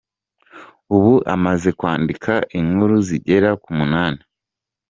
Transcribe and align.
Ubu 0.95 1.13
amaze 1.35 1.69
kwandika 1.79 2.33
inkuru 2.59 2.95
zigera 3.07 3.49
ku 3.61 3.69
munani. 3.77 4.21